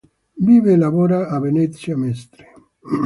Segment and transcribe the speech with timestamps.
[0.47, 2.45] Vive e lavora a Venezia-Mestre.